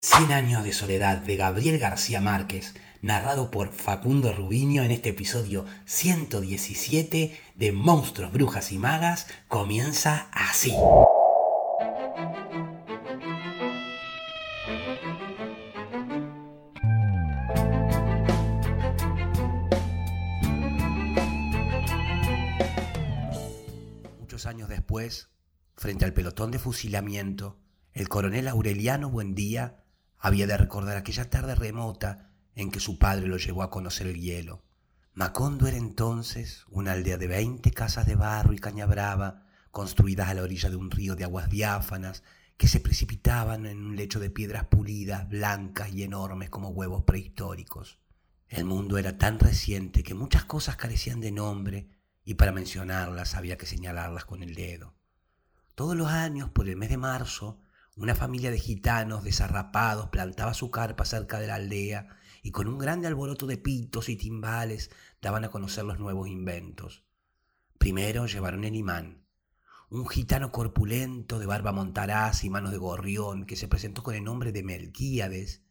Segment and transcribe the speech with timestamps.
[0.00, 5.66] Cien años de soledad de Gabriel García Márquez, narrado por Facundo Rubiño en este episodio
[5.86, 10.72] 117 de Monstruos, Brujas y Magas, comienza así.
[24.20, 25.28] Muchos años después,
[25.74, 27.58] frente al pelotón de fusilamiento,
[27.94, 29.82] el coronel Aureliano Buendía
[30.18, 34.20] había de recordar aquella tarde remota en que su padre lo llevó a conocer el
[34.20, 34.64] hielo.
[35.14, 40.34] Macondo era entonces una aldea de veinte casas de barro y caña brava, construidas a
[40.34, 42.22] la orilla de un río de aguas diáfanas
[42.56, 47.98] que se precipitaban en un lecho de piedras pulidas, blancas y enormes como huevos prehistóricos.
[48.48, 51.88] El mundo era tan reciente que muchas cosas carecían de nombre
[52.24, 54.94] y para mencionarlas había que señalarlas con el dedo.
[55.74, 57.60] Todos los años, por el mes de marzo,
[57.98, 62.78] una familia de gitanos desarrapados plantaba su carpa cerca de la aldea y con un
[62.78, 67.02] grande alboroto de pitos y timbales daban a conocer los nuevos inventos.
[67.76, 69.24] Primero llevaron el imán,
[69.90, 74.22] un gitano corpulento de barba montaraz y manos de gorrión que se presentó con el
[74.22, 75.62] nombre de Melquíades,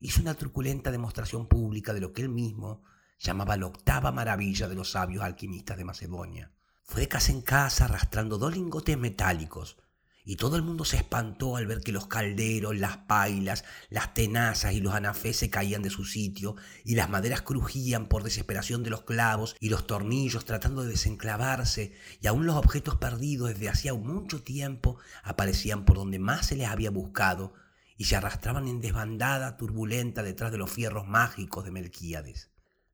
[0.00, 2.82] hizo una truculenta demostración pública de lo que él mismo
[3.20, 6.52] llamaba la octava maravilla de los sabios alquimistas de Macedonia.
[6.82, 9.76] Fue de casa en casa arrastrando dos lingotes metálicos,
[10.24, 14.74] y todo el mundo se espantó al ver que los calderos, las pailas, las tenazas
[14.74, 18.90] y los anafés se caían de su sitio, y las maderas crujían por desesperación de
[18.90, 23.94] los clavos y los tornillos tratando de desenclavarse, y aún los objetos perdidos desde hacía
[23.94, 27.54] mucho tiempo aparecían por donde más se les había buscado,
[27.96, 32.50] y se arrastraban en desbandada turbulenta detrás de los fierros mágicos de Melquíades.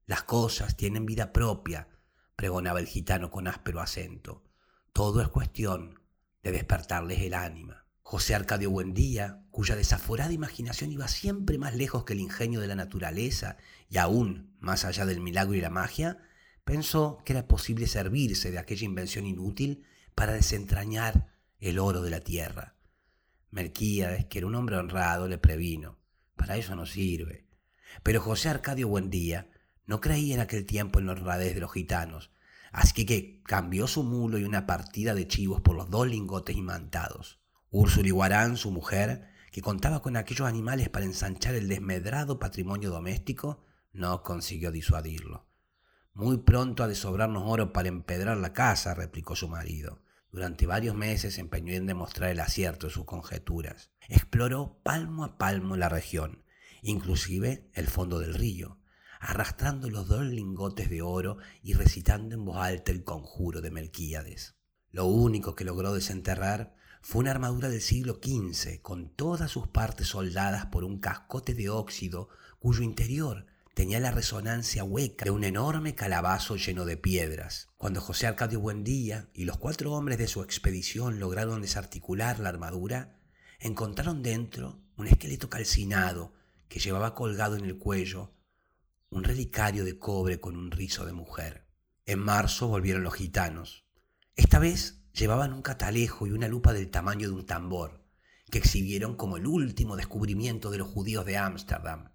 [0.07, 1.89] Las cosas tienen vida propia,
[2.35, 4.45] pregonaba el gitano con áspero acento.
[4.93, 6.01] Todo es cuestión
[6.47, 7.87] de despertarles el ánima.
[8.03, 12.77] José Arcadio Buendía, cuya desaforada imaginación iba siempre más lejos que el ingenio de la
[12.77, 13.57] naturaleza
[13.89, 16.19] y aún más allá del milagro y la magia,
[16.65, 19.85] pensó que era posible servirse de aquella invención inútil
[20.15, 22.77] para desentrañar el oro de la tierra.
[23.51, 25.99] Melquíades, que era un hombre honrado, le previno,
[26.37, 27.49] para eso no sirve.
[28.05, 29.51] Pero José Arcadio Buendía
[29.85, 32.31] no creía en aquel tiempo en la honradez de los gitanos,
[32.77, 37.41] Así que cambió su mulo y una partida de chivos por los dos lingotes imantados.
[37.71, 43.65] Úrsula Iguarán, su mujer, que contaba con aquellos animales para ensanchar el desmedrado patrimonio doméstico,
[43.95, 45.49] no consiguió disuadirlo.
[46.13, 50.03] Muy pronto ha de sobrarnos oro para empedrar la casa, replicó su marido.
[50.31, 53.91] Durante varios meses se empeñó en demostrar el acierto de sus conjeturas.
[54.07, 56.45] Exploró palmo a palmo la región,
[56.83, 58.77] inclusive el fondo del río,
[59.21, 64.57] arrastrando los dos lingotes de oro y recitando en voz alta el conjuro de Melquíades.
[64.91, 70.09] Lo único que logró desenterrar fue una armadura del siglo XV, con todas sus partes
[70.09, 72.29] soldadas por un cascote de óxido
[72.59, 77.69] cuyo interior tenía la resonancia hueca de un enorme calabazo lleno de piedras.
[77.77, 83.21] Cuando José Arcadio Buendía y los cuatro hombres de su expedición lograron desarticular la armadura,
[83.61, 86.33] encontraron dentro un esqueleto calcinado
[86.69, 88.33] que llevaba colgado en el cuello
[89.11, 91.69] un relicario de cobre con un rizo de mujer.
[92.05, 93.87] En marzo volvieron los gitanos.
[94.35, 98.05] Esta vez llevaban un catalejo y una lupa del tamaño de un tambor,
[98.51, 102.13] que exhibieron como el último descubrimiento de los judíos de Ámsterdam.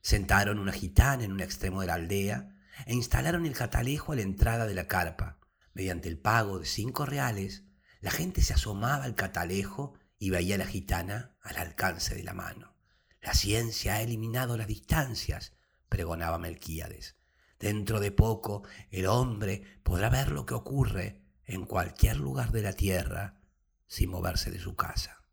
[0.00, 2.56] Sentaron una gitana en un extremo de la aldea
[2.86, 5.38] e instalaron el catalejo a la entrada de la carpa.
[5.74, 7.64] Mediante el pago de cinco reales,
[8.00, 12.34] la gente se asomaba al catalejo y veía a la gitana al alcance de la
[12.34, 12.76] mano.
[13.20, 15.57] La ciencia ha eliminado las distancias
[15.88, 17.16] pregonaba Melquíades.
[17.58, 22.72] Dentro de poco el hombre podrá ver lo que ocurre en cualquier lugar de la
[22.72, 23.40] tierra
[23.86, 25.24] sin moverse de su casa.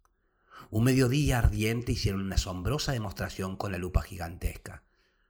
[0.72, 4.84] Un mediodía ardiente hicieron una asombrosa demostración con la lupa gigantesca.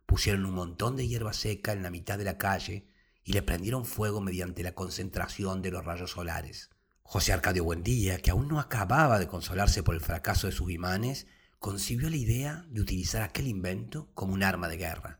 [0.06, 2.88] Pusieron un montón de hierba seca en la mitad de la calle
[3.24, 6.70] y le prendieron fuego mediante la concentración de los rayos solares.
[7.02, 11.28] José Arcadio Buendía, que aún no acababa de consolarse por el fracaso de sus imanes,
[11.60, 15.20] concibió la idea de utilizar aquel invento como un arma de guerra.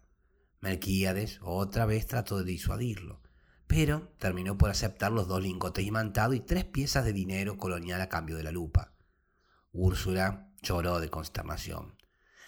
[0.62, 3.22] Melquíades otra vez trató de disuadirlo,
[3.68, 8.10] pero terminó por aceptar los dos lingotes imantados y tres piezas de dinero colonial a
[8.10, 8.94] cambio de la lupa.
[9.72, 11.98] Úrsula lloró de consternación.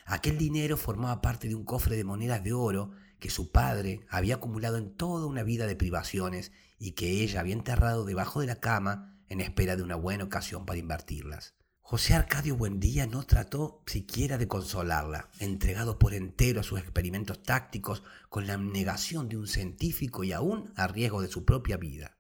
[0.06, 4.36] Aquel dinero formaba parte de un cofre de monedas de oro que su padre había
[4.36, 8.60] acumulado en toda una vida de privaciones y que ella había enterrado debajo de la
[8.60, 11.57] cama en espera de una buena ocasión para invertirlas.
[11.90, 18.04] José Arcadio Buendía no trató siquiera de consolarla, entregado por entero a sus experimentos tácticos
[18.28, 22.18] con la abnegación de un científico y aún a riesgo de su propia vida.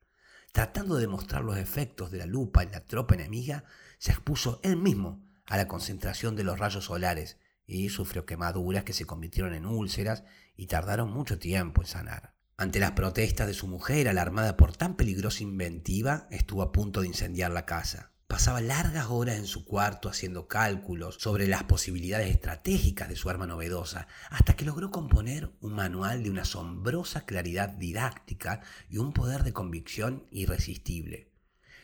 [0.54, 3.66] Tratando de demostrar los efectos de la lupa en la tropa enemiga,
[3.98, 8.94] se expuso él mismo a la concentración de los rayos solares y sufrió quemaduras que
[8.94, 10.24] se convirtieron en úlceras
[10.56, 12.36] y tardaron mucho tiempo en sanar.
[12.56, 17.08] Ante las protestas de su mujer, alarmada por tan peligrosa inventiva, estuvo a punto de
[17.08, 18.14] incendiar la casa.
[18.27, 23.47] Pasaba largas horas en su cuarto haciendo cálculos sobre las posibilidades estratégicas de su arma
[23.47, 29.44] novedosa, hasta que logró componer un manual de una asombrosa claridad didáctica y un poder
[29.44, 31.31] de convicción irresistible.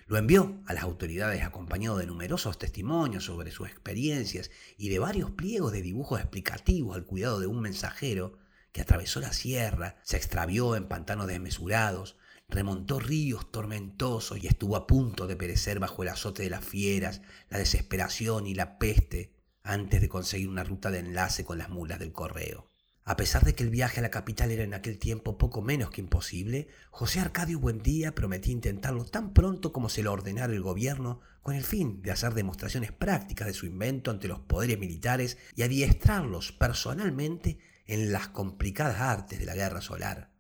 [0.06, 5.32] Lo envió a las autoridades acompañado de numerosos testimonios sobre sus experiencias y de varios
[5.32, 8.38] pliegos de dibujos explicativos al cuidado de un mensajero
[8.74, 12.18] que atravesó la sierra, se extravió en pantanos desmesurados,
[12.54, 17.22] remontó ríos tormentosos y estuvo a punto de perecer bajo el azote de las fieras,
[17.50, 19.34] la desesperación y la peste
[19.64, 22.70] antes de conseguir una ruta de enlace con las mulas del correo.
[23.06, 25.90] A pesar de que el viaje a la capital era en aquel tiempo poco menos
[25.90, 31.20] que imposible, José Arcadio Buendía prometía intentarlo tan pronto como se lo ordenara el gobierno
[31.42, 35.64] con el fin de hacer demostraciones prácticas de su invento ante los poderes militares y
[35.64, 40.33] adiestrarlos personalmente en las complicadas artes de la guerra solar.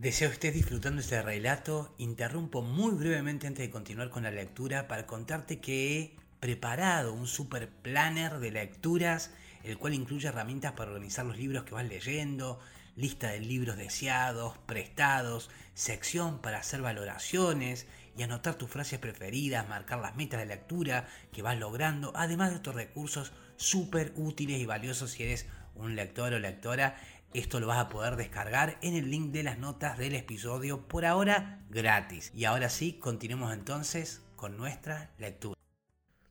[0.00, 1.94] Deseo estés disfrutando este relato.
[1.98, 7.26] Interrumpo muy brevemente antes de continuar con la lectura para contarte que he preparado un
[7.26, 9.30] super planner de lecturas
[9.62, 12.60] el cual incluye herramientas para organizar los libros que vas leyendo,
[12.96, 17.86] lista de libros deseados, prestados, sección para hacer valoraciones
[18.16, 22.56] y anotar tus frases preferidas, marcar las metas de lectura que vas logrando, además de
[22.56, 25.44] estos recursos súper útiles y valiosos si eres
[25.74, 26.96] un lector o lectora.
[27.32, 31.06] Esto lo vas a poder descargar en el link de las notas del episodio, por
[31.06, 32.32] ahora gratis.
[32.34, 35.54] Y ahora sí, continuemos entonces con nuestra lectura.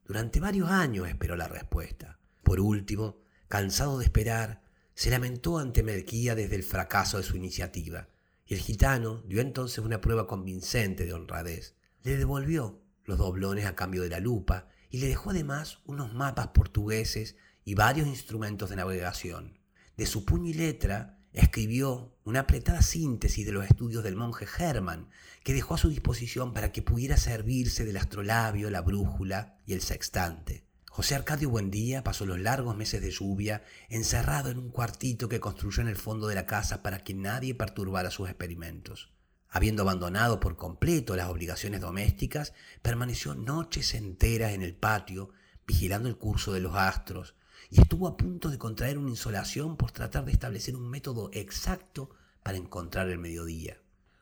[0.05, 2.19] Durante varios años esperó la respuesta.
[2.43, 4.61] Por último, cansado de esperar,
[4.93, 8.09] se lamentó ante Melquía desde el fracaso de su iniciativa,
[8.45, 11.75] y el gitano dio entonces una prueba convincente de honradez.
[12.03, 16.47] Le devolvió los doblones a cambio de la lupa y le dejó además unos mapas
[16.47, 19.58] portugueses y varios instrumentos de navegación.
[19.99, 25.09] De su puño y letra escribió una apretada síntesis de los estudios del monje Hermann,
[25.43, 29.81] que dejó a su disposición para que pudiera servirse del astrolabio, la brújula y el
[29.81, 30.63] sextante.
[30.89, 35.81] José Arcadio Buendía pasó los largos meses de lluvia encerrado en un cuartito que construyó
[35.81, 39.11] en el fondo de la casa para que nadie perturbara sus experimentos.
[39.49, 45.31] Habiendo abandonado por completo las obligaciones domésticas, permaneció noches enteras en el patio,
[45.67, 47.35] vigilando el curso de los astros,
[47.69, 52.09] y estuvo a punto de contraer una insolación por tratar de establecer un método exacto
[52.43, 53.77] para encontrar el mediodía.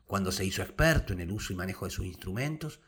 [0.06, 2.82] Cuando se hizo experto en el uso y manejo de sus instrumentos,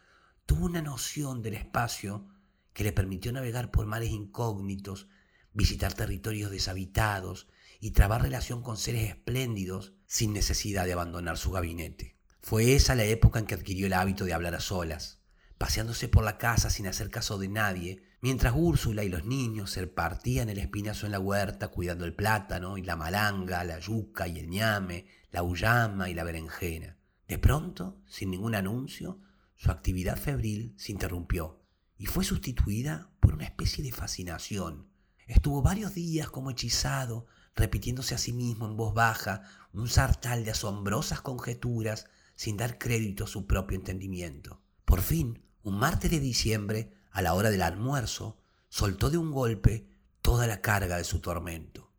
[0.45, 2.27] tuvo una noción del espacio
[2.73, 5.07] que le permitió navegar por mares incógnitos,
[5.53, 7.47] visitar territorios deshabitados
[7.79, 12.17] y trabar relación con seres espléndidos sin necesidad de abandonar su gabinete.
[12.41, 15.21] Fue esa la época en que adquirió el hábito de hablar a solas,
[15.57, 19.87] paseándose por la casa sin hacer caso de nadie, mientras Úrsula y los niños se
[19.87, 24.39] partían el espinazo en la huerta cuidando el plátano y la malanga, la yuca y
[24.39, 26.97] el ñame, la uyama y la berenjena.
[27.27, 29.19] De pronto, sin ningún anuncio,
[29.55, 31.59] su actividad febril se interrumpió
[31.97, 34.87] y fue sustituida por una especie de fascinación.
[35.27, 39.43] Estuvo varios días como hechizado, repitiéndose a sí mismo en voz baja
[39.73, 44.61] un sartal de asombrosas conjeturas sin dar crédito a su propio entendimiento.
[44.85, 48.39] Por fin, un martes de diciembre, a la hora del almuerzo,
[48.69, 49.89] soltó de un golpe
[50.21, 51.91] toda la carga de su tormento.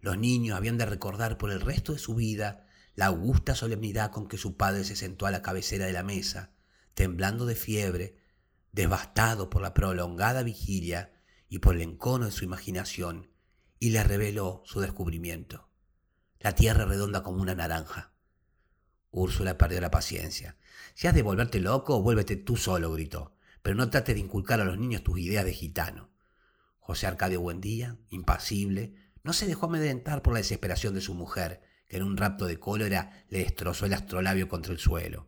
[0.00, 4.26] Los niños habían de recordar por el resto de su vida la augusta solemnidad con
[4.26, 6.52] que su padre se sentó a la cabecera de la mesa,
[6.94, 8.16] temblando de fiebre,
[8.72, 11.12] devastado por la prolongada vigilia
[11.48, 13.30] y por el encono de su imaginación,
[13.78, 15.68] y le reveló su descubrimiento.
[16.40, 18.12] La tierra redonda como una naranja.
[19.10, 20.56] Úrsula perdió la paciencia.
[20.94, 23.35] Si has de volverte loco, vuélvete tú solo, gritó.
[23.66, 26.12] Pero no trates de inculcar a los niños tus ideas de gitano.
[26.78, 28.94] José Arcadio Buendía, impasible,
[29.24, 32.60] no se dejó amedrentar por la desesperación de su mujer, que en un rapto de
[32.60, 35.26] cólera le destrozó el astrolabio contra el suelo.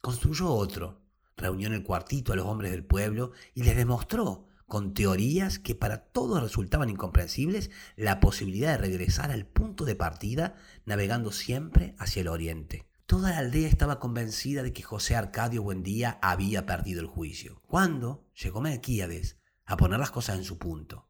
[0.00, 1.02] Construyó otro,
[1.36, 5.74] reunió en el cuartito a los hombres del pueblo y les demostró, con teorías que
[5.74, 10.54] para todos resultaban incomprensibles, la posibilidad de regresar al punto de partida
[10.84, 12.86] navegando siempre hacia el oriente.
[13.06, 17.62] Toda la aldea estaba convencida de que José Arcadio Buendía había perdido el juicio.
[17.68, 21.08] Cuando llegó Melquíades a poner las cosas en su punto,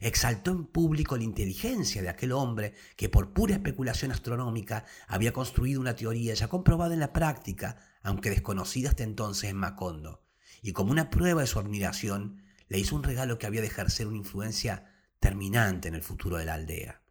[0.00, 5.80] exaltó en público la inteligencia de aquel hombre que por pura especulación astronómica había construido
[5.80, 10.26] una teoría ya comprobada en la práctica aunque desconocida hasta entonces en Macondo,
[10.60, 14.06] y como una prueba de su admiración, le hizo un regalo que había de ejercer
[14.06, 17.02] una influencia terminante en el futuro de la aldea,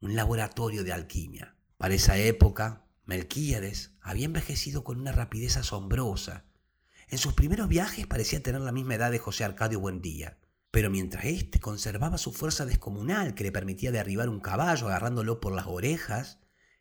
[0.00, 1.56] un laboratorio de alquimia.
[1.76, 6.44] Para esa época, Melquíades había envejecido con una rapidez asombrosa.
[7.08, 10.38] En sus primeros viajes parecía tener la misma edad de José Arcadio Buendía.
[10.70, 15.52] Pero mientras éste conservaba su fuerza descomunal que le permitía derribar un caballo agarrándolo por
[15.52, 16.38] las orejas,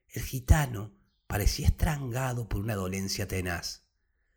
[0.08, 0.94] el gitano
[1.26, 3.88] parecía estrangado por una dolencia tenaz.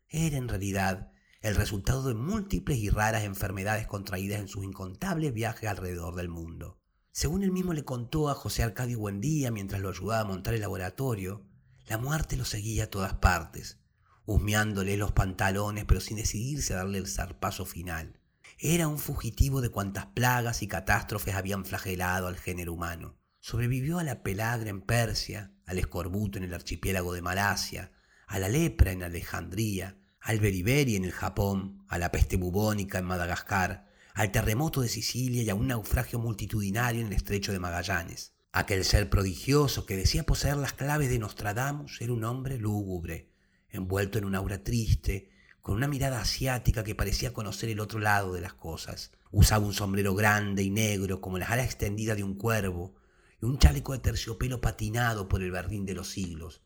[0.09, 5.69] Era en realidad el resultado de múltiples y raras enfermedades contraídas en sus incontables viajes
[5.69, 6.81] alrededor del mundo.
[7.11, 10.61] Según él mismo le contó a José Arcadio Buendía mientras lo ayudaba a montar el
[10.61, 11.52] laboratorio,
[11.87, 13.79] la muerte lo seguía a todas partes,
[14.25, 18.19] husmeándole los pantalones pero sin decidirse a darle el zarpazo final.
[18.59, 23.17] Era un fugitivo de cuantas plagas y catástrofes habían flagelado al género humano.
[23.39, 27.91] Sobrevivió a la pelagra en Persia, al escorbuto en el archipiélago de Malasia,
[28.27, 33.05] a la lepra en Alejandría, al beriberi en el Japón, a la peste bubónica en
[33.05, 38.32] Madagascar, al terremoto de Sicilia y a un naufragio multitudinario en el estrecho de Magallanes.
[38.55, 43.31] Aquel ser prodigioso que decía poseer las claves de Nostradamus era un hombre lúgubre,
[43.69, 48.31] envuelto en un aura triste, con una mirada asiática que parecía conocer el otro lado
[48.31, 49.11] de las cosas.
[49.31, 52.93] Usaba un sombrero grande y negro como las alas extendidas de un cuervo
[53.41, 56.61] y un chaleco de terciopelo patinado por el verdín de los siglos.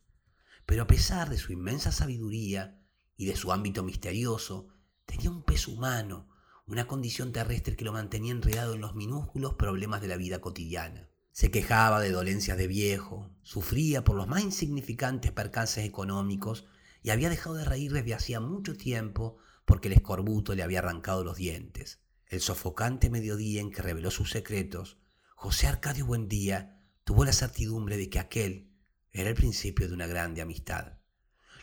[0.66, 2.82] Pero a pesar de su inmensa sabiduría,
[3.16, 4.68] y de su ámbito misterioso,
[5.06, 6.28] tenía un peso humano,
[6.66, 11.07] una condición terrestre que lo mantenía enredado en los minúsculos problemas de la vida cotidiana.
[11.38, 16.66] Se quejaba de dolencias de viejo, sufría por los más insignificantes percances económicos
[17.04, 21.24] y había dejado de reír desde hacía mucho tiempo porque el escorbuto le había arrancado
[21.24, 22.00] los dientes.
[22.26, 24.98] El sofocante mediodía en que reveló sus secretos,
[25.36, 28.72] José Arcadio Buendía tuvo la certidumbre de que aquel
[29.12, 30.94] era el principio de una grande amistad.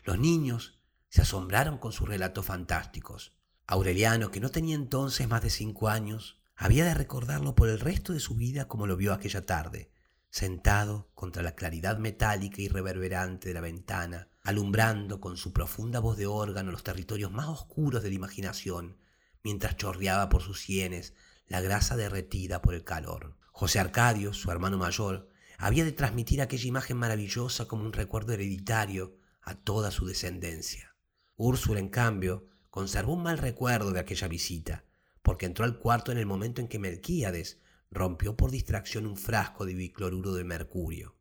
[0.05, 0.79] Los niños
[1.09, 3.35] se asombraron con sus relatos fantásticos.
[3.67, 8.13] Aureliano, que no tenía entonces más de cinco años, había de recordarlo por el resto
[8.13, 9.91] de su vida como lo vio aquella tarde,
[10.31, 16.17] sentado contra la claridad metálica y reverberante de la ventana, alumbrando con su profunda voz
[16.17, 18.99] de órgano los territorios más oscuros de la imaginación,
[19.43, 21.15] mientras chorreaba por sus sienes
[21.47, 23.37] la grasa derretida por el calor.
[23.53, 29.17] José Arcadio, su hermano mayor, había de transmitir aquella imagen maravillosa como un recuerdo hereditario
[29.43, 30.97] a toda su descendencia.
[31.37, 34.85] Úrsula, en cambio, conservó un mal recuerdo de aquella visita,
[35.25, 37.59] porque entró al cuarto en el momento en que Melquíades
[37.91, 41.17] rompió por distracción un frasco de bicloruro de mercurio.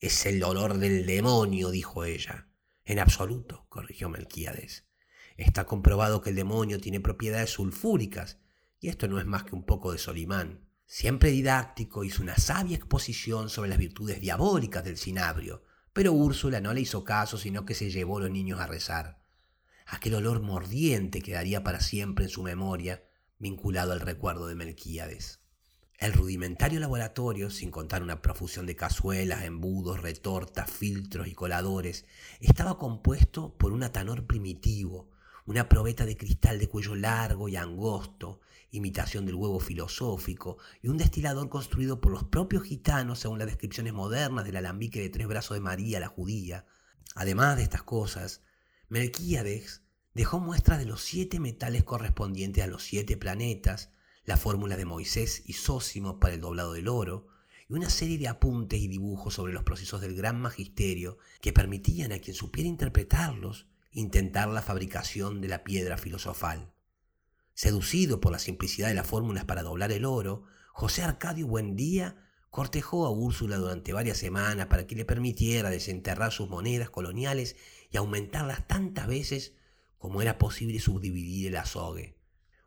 [0.00, 2.48] Es el olor del demonio, dijo ella.
[2.84, 4.84] En absoluto, corrigió Melquíades.
[5.38, 8.38] Está comprobado que el demonio tiene propiedades sulfúricas,
[8.80, 10.68] y esto no es más que un poco de Solimán.
[10.84, 16.74] Siempre didáctico, hizo una sabia exposición sobre las virtudes diabólicas del cinabrio, pero Úrsula no
[16.74, 19.22] le hizo caso, sino que se llevó a los niños a rezar.
[19.86, 23.02] Aquel olor mordiente quedaría para siempre en su memoria,
[23.42, 25.40] vinculado al recuerdo de Melquíades.
[25.98, 32.06] El rudimentario laboratorio, sin contar una profusión de cazuelas, embudos, retortas, filtros y coladores,
[32.38, 35.10] estaba compuesto por un atanor primitivo,
[35.44, 40.96] una probeta de cristal de cuello largo y angosto, imitación del huevo filosófico, y un
[40.96, 45.56] destilador construido por los propios gitanos según las descripciones modernas del alambique de tres brazos
[45.56, 46.64] de María la judía.
[47.16, 48.40] Además de estas cosas,
[48.88, 49.82] Melquíades
[50.14, 53.90] dejó muestras de los siete metales correspondientes a los siete planetas,
[54.24, 57.28] la fórmula de Moisés y Sósimo para el doblado del oro,
[57.68, 62.12] y una serie de apuntes y dibujos sobre los procesos del gran magisterio que permitían
[62.12, 66.72] a quien supiera interpretarlos intentar la fabricación de la piedra filosofal.
[67.54, 72.16] Seducido por la simplicidad de las fórmulas para doblar el oro, José Arcadio Buendía
[72.50, 77.56] cortejó a Úrsula durante varias semanas para que le permitiera desenterrar sus monedas coloniales
[77.90, 79.54] y aumentarlas tantas veces
[80.02, 82.18] como era posible subdividir el azogue.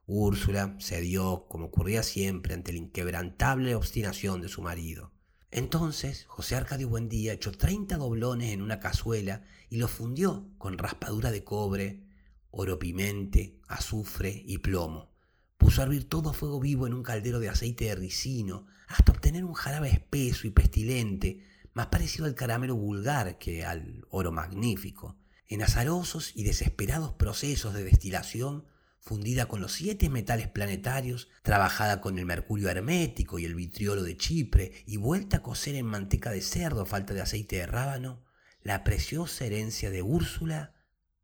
[0.06, 5.12] Úrsula cedió, como ocurría siempre, ante la inquebrantable obstinación de su marido.
[5.52, 11.30] Entonces José Arcadio Buendía echó treinta doblones en una cazuela y los fundió con raspadura
[11.30, 12.06] de cobre,
[12.52, 15.12] oro pimente, azufre y plomo.
[15.58, 19.12] Puso a hervir todo a fuego vivo en un caldero de aceite de ricino hasta
[19.12, 25.18] obtener un jarabe espeso y pestilente más parecido al caramelo vulgar que al oro magnífico.
[25.48, 28.66] En azarosos y desesperados procesos de destilación,
[29.00, 34.18] fundida con los siete metales planetarios, trabajada con el mercurio hermético y el vitriolo de
[34.18, 38.26] Chipre y vuelta a cocer en manteca de cerdo falta de aceite de rábano,
[38.62, 40.74] la preciosa herencia de Úrsula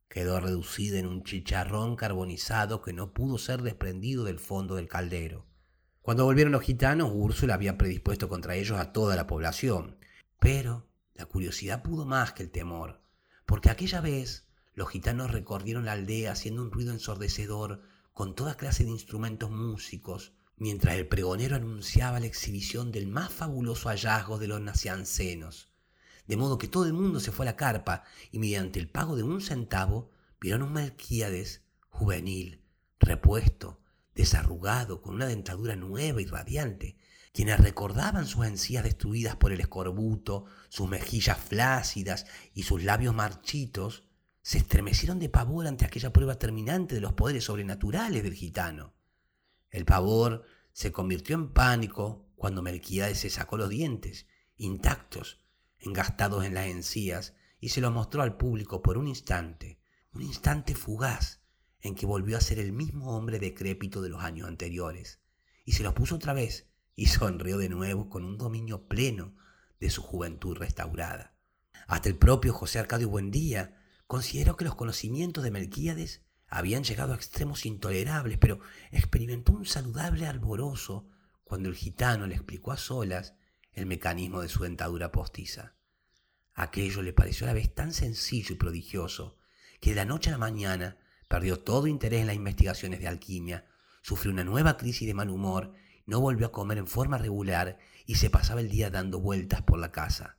[0.07, 5.47] quedó reducida en un chicharrón carbonizado que no pudo ser desprendido del fondo del caldero.
[6.01, 9.97] Cuando volvieron los gitanos, Úrsula había predispuesto contra ellos a toda la población,
[10.39, 13.01] pero la curiosidad pudo más que el temor,
[13.45, 17.81] porque aquella vez los gitanos recorrieron la aldea haciendo un ruido ensordecedor
[18.13, 23.89] con toda clase de instrumentos músicos, mientras el pregonero anunciaba la exhibición del más fabuloso
[23.89, 25.71] hallazgo de los naciancenos.
[26.27, 29.15] De modo que todo el mundo se fue a la carpa y mediante el pago
[29.15, 32.63] de un centavo vieron un Melquíades juvenil,
[32.99, 33.81] repuesto,
[34.15, 36.97] desarrugado, con una dentadura nueva y radiante,
[37.33, 44.03] quienes recordaban sus encías destruidas por el escorbuto, sus mejillas flácidas y sus labios marchitos,
[44.41, 48.93] se estremecieron de pavor ante aquella prueba terminante de los poderes sobrenaturales del gitano.
[49.69, 55.45] El pavor se convirtió en pánico cuando Melquiades se sacó los dientes, intactos,
[55.77, 59.79] engastados en las encías, y se los mostró al público por un instante,
[60.11, 61.41] un instante fugaz,
[61.79, 65.19] en que volvió a ser el mismo hombre decrépito de los años anteriores,
[65.63, 69.35] y se los puso otra vez, y sonrió de nuevo con un dominio pleno
[69.79, 71.35] de su juventud restaurada.
[71.87, 77.15] Hasta el propio José Arcadio Buendía consideró que los conocimientos de Melquíades habían llegado a
[77.15, 78.59] extremos intolerables, pero
[78.91, 81.09] experimentó un saludable alborozo
[81.43, 83.35] cuando el gitano le explicó a solas
[83.73, 85.75] el mecanismo de su dentadura postiza.
[86.53, 89.37] Aquello le pareció a la vez tan sencillo y prodigioso
[89.79, 93.65] que de la noche a la mañana perdió todo interés en las investigaciones de alquimia,
[94.01, 95.73] sufrió una nueva crisis de mal humor,
[96.05, 99.79] no volvió a comer en forma regular y se pasaba el día dando vueltas por
[99.79, 100.37] la casa.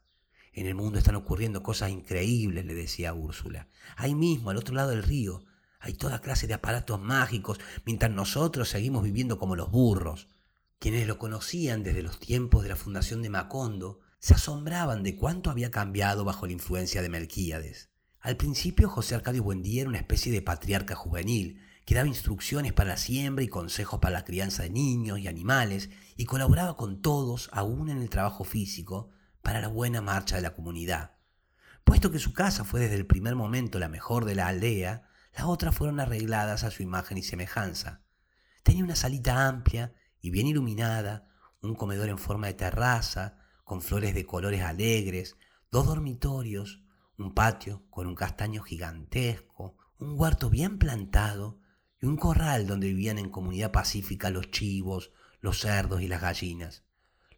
[0.52, 3.68] En el mundo están ocurriendo cosas increíbles, le decía Úrsula.
[3.96, 5.44] Ahí mismo, al otro lado del río,
[5.80, 10.28] hay toda clase de aparatos mágicos, mientras nosotros seguimos viviendo como los burros.
[10.78, 15.50] Quienes lo conocían desde los tiempos de la fundación de Macondo se asombraban de cuánto
[15.50, 17.90] había cambiado bajo la influencia de Melquíades.
[18.20, 22.90] Al principio José Arcadio Buendía era una especie de patriarca juvenil, que daba instrucciones para
[22.90, 27.50] la siembra y consejos para la crianza de niños y animales, y colaboraba con todos,
[27.52, 29.10] aún en el trabajo físico,
[29.42, 31.16] para la buena marcha de la comunidad.
[31.84, 35.44] Puesto que su casa fue desde el primer momento la mejor de la aldea, las
[35.46, 38.02] otras fueron arregladas a su imagen y semejanza.
[38.62, 41.26] Tenía una salita amplia y bien iluminada,
[41.60, 45.36] un comedor en forma de terraza, con flores de colores alegres,
[45.70, 46.82] dos dormitorios,
[47.18, 51.61] un patio con un castaño gigantesco, un huerto bien plantado
[52.08, 56.82] un corral donde vivían en comunidad pacífica los chivos, los cerdos y las gallinas.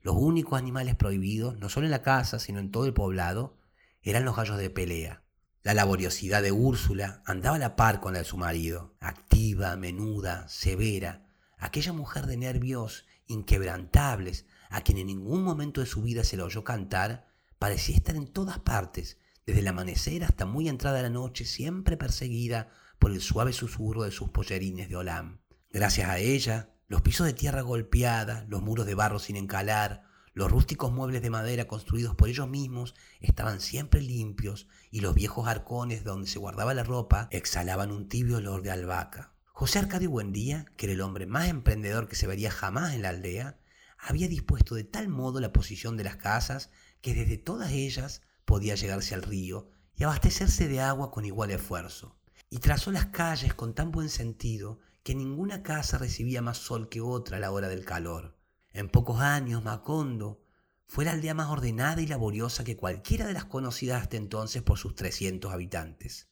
[0.00, 3.58] Los únicos animales prohibidos, no solo en la casa, sino en todo el poblado,
[4.02, 5.22] eran los gallos de pelea.
[5.62, 10.46] La laboriosidad de Úrsula andaba a la par con la de su marido, activa, menuda,
[10.48, 11.26] severa,
[11.58, 16.42] aquella mujer de nervios inquebrantables, a quien en ningún momento de su vida se le
[16.42, 21.44] oyó cantar, parecía estar en todas partes, desde el amanecer hasta muy entrada la noche,
[21.46, 25.40] siempre perseguida por el suave susurro de sus pollerines de olam.
[25.70, 30.04] Gracias a ella, los pisos de tierra golpeada, los muros de barro sin encalar,
[30.34, 35.46] los rústicos muebles de madera construidos por ellos mismos estaban siempre limpios y los viejos
[35.46, 39.32] arcones donde se guardaba la ropa exhalaban un tibio olor de albahaca.
[39.46, 43.10] José Arcadio Buendía, que era el hombre más emprendedor que se vería jamás en la
[43.10, 43.58] aldea,
[43.96, 48.74] había dispuesto de tal modo la posición de las casas que desde todas ellas podía
[48.74, 52.16] llegarse al río y abastecerse de agua con igual esfuerzo.
[52.50, 57.00] Y trazó las calles con tan buen sentido que ninguna casa recibía más sol que
[57.00, 58.38] otra a la hora del calor.
[58.72, 60.42] En pocos años, Macondo
[60.86, 64.78] fue la aldea más ordenada y laboriosa que cualquiera de las conocidas hasta entonces por
[64.78, 66.28] sus 300 habitantes.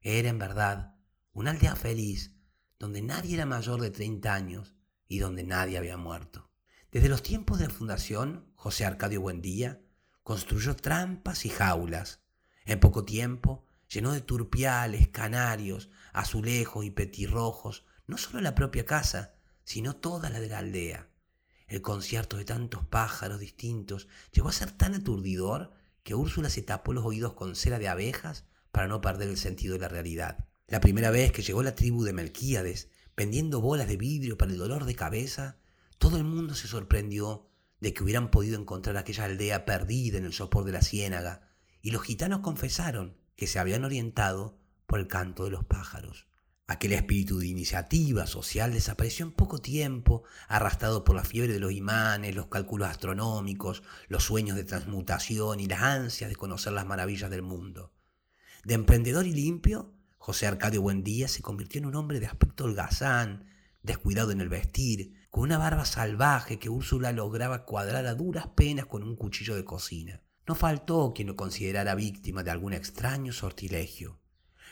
[0.00, 0.96] Era, en verdad,
[1.32, 2.34] una aldea feliz,
[2.78, 4.74] donde nadie era mayor de 30 años
[5.08, 6.50] y donde nadie había muerto.
[6.92, 9.80] Desde los tiempos de la fundación, José Arcadio Buendía
[10.22, 12.20] construyó trampas y jaulas.
[12.64, 19.34] En poco tiempo llenó de turpiales, canarios, azulejos y petirrojos no solo la propia casa,
[19.62, 21.08] sino toda la de la aldea.
[21.68, 26.92] El concierto de tantos pájaros distintos llegó a ser tan aturdidor que Úrsula se tapó
[26.92, 30.44] los oídos con cera de abejas para no perder el sentido de la realidad.
[30.66, 34.58] La primera vez que llegó la tribu de Melquíades, vendiendo bolas de vidrio para el
[34.58, 35.56] dolor de cabeza,
[35.98, 37.48] todo el mundo se sorprendió
[37.80, 41.48] de que hubieran podido encontrar aquella aldea perdida en el sopor de la ciénaga,
[41.80, 46.26] y los gitanos confesaron que se habían orientado por el canto de los pájaros.
[46.66, 51.72] Aquel espíritu de iniciativa social desapareció en poco tiempo, arrastrado por la fiebre de los
[51.72, 57.30] imanes, los cálculos astronómicos, los sueños de transmutación y las ansias de conocer las maravillas
[57.30, 57.92] del mundo.
[58.64, 63.44] De emprendedor y limpio, José Arcadio Buendía se convirtió en un hombre de aspecto holgazán,
[63.82, 68.86] descuidado en el vestir, con una barba salvaje que Úrsula lograba cuadrar a duras penas
[68.86, 70.22] con un cuchillo de cocina.
[70.46, 74.18] No faltó quien lo considerara víctima de algún extraño sortilegio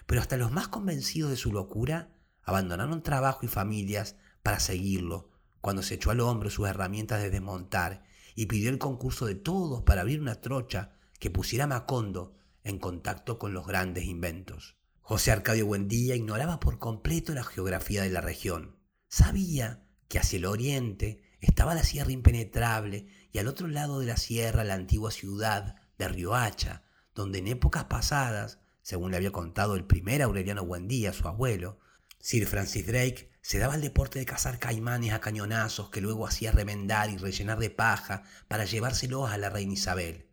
[0.06, 2.10] pero hasta los más convencidos de su locura
[2.42, 5.30] abandonaron trabajo y familias para seguirlo,
[5.60, 8.04] cuando se echó al hombro sus herramientas de desmontar
[8.34, 12.78] y pidió el concurso de todos para abrir una trocha que pusiera a Macondo en
[12.78, 14.76] contacto con los grandes inventos.
[15.00, 18.76] José Arcadio Buendía ignoraba por completo la geografía de la región.
[19.08, 24.16] Sabía que hacia el oriente estaba la sierra impenetrable y al otro lado de la
[24.16, 26.82] sierra la antigua ciudad de Riohacha,
[27.14, 31.78] donde en épocas pasadas según le había contado el primer Aureliano Buendía, su abuelo,
[32.18, 36.52] Sir Francis Drake se daba el deporte de cazar caimanes a cañonazos que luego hacía
[36.52, 40.28] remendar y rellenar de paja para llevárselos a la reina Isabel.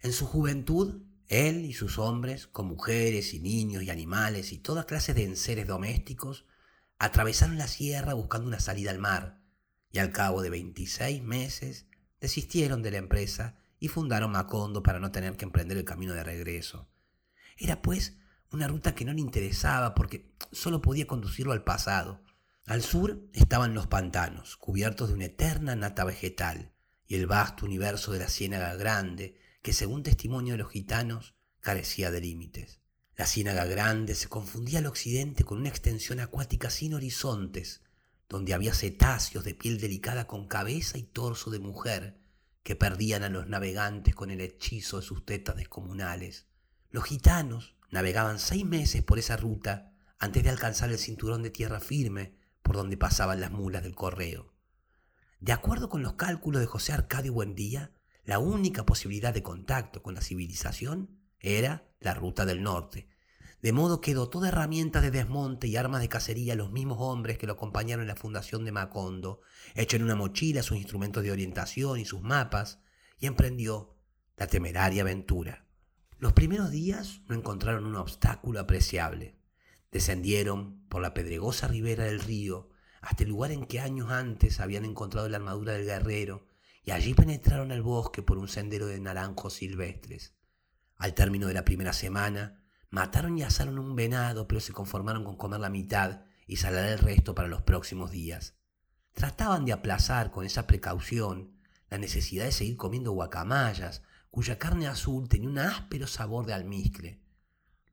[0.00, 4.86] En su juventud, él y sus hombres, con mujeres y niños y animales y toda
[4.86, 6.46] clase de enseres domésticos,
[6.98, 9.40] atravesaron la sierra buscando una salida al mar,
[9.90, 11.86] y al cabo de 26 meses
[12.24, 16.24] desistieron de la empresa y fundaron Macondo para no tener que emprender el camino de
[16.24, 16.88] regreso.
[17.58, 18.16] Era pues
[18.50, 22.22] una ruta que no le interesaba porque solo podía conducirlo al pasado.
[22.64, 26.72] Al sur estaban los pantanos, cubiertos de una eterna nata vegetal,
[27.06, 32.10] y el vasto universo de la Ciénaga Grande, que según testimonio de los gitanos, carecía
[32.10, 32.80] de límites.
[33.16, 37.82] La Ciénaga Grande se confundía al occidente con una extensión acuática sin horizontes,
[38.28, 42.20] donde había cetáceos de piel delicada con cabeza y torso de mujer,
[42.62, 46.46] que perdían a los navegantes con el hechizo de sus tetas descomunales.
[46.90, 51.80] Los gitanos navegaban seis meses por esa ruta antes de alcanzar el cinturón de tierra
[51.80, 54.54] firme por donde pasaban las mulas del correo.
[55.40, 57.92] De acuerdo con los cálculos de José Arcadio Buendía,
[58.24, 63.06] la única posibilidad de contacto con la civilización era la ruta del norte,
[63.64, 67.38] de modo que dotó de herramientas de desmonte y armas de cacería los mismos hombres
[67.38, 69.40] que lo acompañaron en la fundación de Macondo,
[69.74, 72.80] echó en una mochila sus instrumentos de orientación y sus mapas,
[73.18, 73.96] y emprendió
[74.36, 75.64] la temeraria aventura.
[76.18, 79.38] Los primeros días no encontraron un obstáculo apreciable.
[79.90, 82.68] Descendieron por la pedregosa ribera del río
[83.00, 86.46] hasta el lugar en que años antes habían encontrado la armadura del guerrero,
[86.82, 90.34] y allí penetraron al bosque por un sendero de naranjos silvestres.
[90.96, 92.60] Al término de la primera semana,
[92.94, 97.00] Mataron y asaron un venado, pero se conformaron con comer la mitad y salar el
[97.00, 98.54] resto para los próximos días.
[99.14, 101.58] Trataban de aplazar con esa precaución
[101.90, 107.20] la necesidad de seguir comiendo guacamayas, cuya carne azul tenía un áspero sabor de almizcle.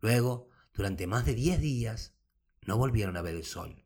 [0.01, 2.13] Luego, durante más de diez días,
[2.67, 3.83] no volvieron a ver el sol.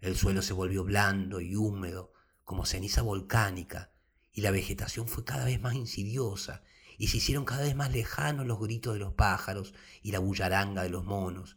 [0.00, 2.14] El suelo se volvió blando y húmedo,
[2.44, 3.92] como ceniza volcánica,
[4.32, 6.62] y la vegetación fue cada vez más insidiosa
[6.98, 10.82] y se hicieron cada vez más lejanos los gritos de los pájaros y la bullaranga
[10.82, 11.56] de los monos,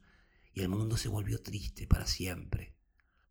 [0.54, 2.76] y el mundo se volvió triste para siempre.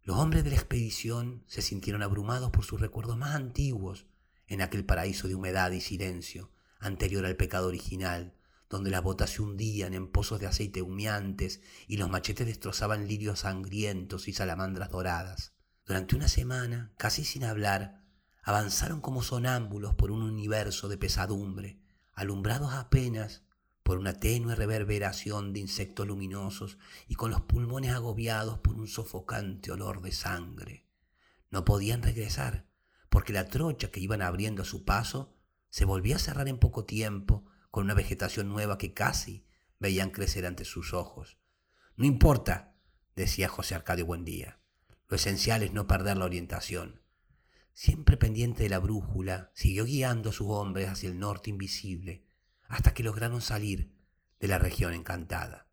[0.03, 4.07] Los hombres de la expedición se sintieron abrumados por sus recuerdos más antiguos
[4.47, 8.35] en aquel paraíso de humedad y silencio, anterior al pecado original,
[8.71, 13.41] donde las botas se hundían en pozos de aceite humeantes y los machetes destrozaban lirios
[13.41, 15.53] sangrientos y salamandras doradas.
[15.87, 18.03] Durante una semana, casi sin hablar,
[18.43, 21.81] avanzaron como sonámbulos por un universo de pesadumbre,
[22.19, 23.45] alumbrados apenas
[23.85, 26.77] por una tenue reverberación de insectos luminosos
[27.07, 30.85] y con los pulmones agobiados por un sofocante olor de sangre.
[31.51, 32.67] No podían regresar,
[33.09, 35.33] porque la trocha que iban abriendo a su paso
[35.71, 39.47] se volvía a cerrar en poco tiempo con una vegetación nueva que casi
[39.79, 41.39] veían crecer ante sus ojos.
[41.95, 42.75] No importa,
[43.15, 44.59] decía José Arcadio Buendía,
[45.07, 47.01] lo esencial es no perder la orientación.
[47.81, 52.25] Siempre pendiente de la brújula, siguió guiando a sus hombres hacia el norte invisible,
[52.67, 53.95] hasta que lograron salir
[54.41, 55.69] de la región encantada.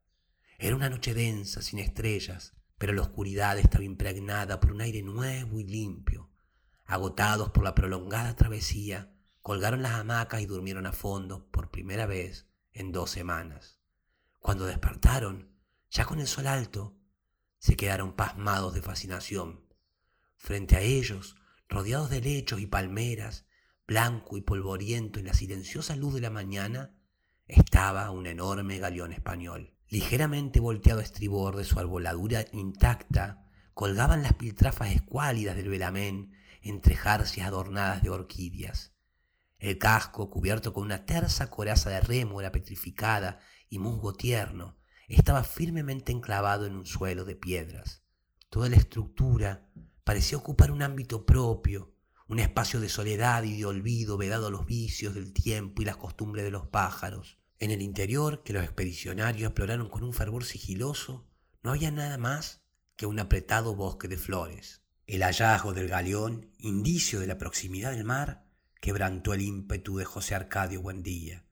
[0.60, 5.60] Era una noche densa, sin estrellas, pero la oscuridad estaba impregnada por un aire nuevo
[5.60, 6.30] y limpio.
[6.86, 12.46] Agotados por la prolongada travesía, colgaron las hamacas y durmieron a fondo por primera vez
[12.72, 13.80] en dos semanas.
[14.40, 15.50] Cuando despertaron,
[15.90, 17.00] ya con el sol alto,
[17.58, 19.66] se quedaron pasmados de fascinación.
[20.36, 21.36] Frente a ellos,
[21.68, 23.46] rodeados de lechos y palmeras,
[23.88, 26.96] blanco y polvoriento en la silenciosa luz de la mañana,
[27.48, 29.76] estaba un enorme galeón español.
[29.88, 36.96] Ligeramente volteado a estribor de su arboladura intacta, colgaban las piltrafas escuálidas del velamén entre
[36.96, 38.94] jarcias adornadas de orquídeas.
[39.60, 46.12] El casco, cubierto con una tersa coraza de rémora petrificada y musgo tierno, estaba firmemente
[46.12, 48.04] enclavado en un suelo de piedras.
[48.50, 49.68] Toda la estructura
[50.06, 51.92] parecía ocupar un ámbito propio,
[52.28, 55.98] un espacio de soledad y de olvido vedado a los vicios del tiempo y las
[55.98, 57.40] costumbres de los pájaros.
[57.60, 61.28] En el interior, que los expedicionarios exploraron con un fervor sigiloso,
[61.64, 62.62] no había nada más
[62.96, 64.84] que un apretado bosque de flores.
[65.08, 68.46] El hallazgo del galeón, indicio de la proximidad del mar,
[68.80, 71.46] quebrantó el ímpetu de José Arcadio Buendía.